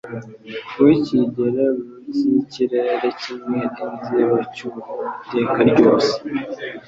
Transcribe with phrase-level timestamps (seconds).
[0.71, 4.93] Ntukigere munsi yikirere kimwe, Inzibacyuho
[5.23, 6.13] Iteka ryose.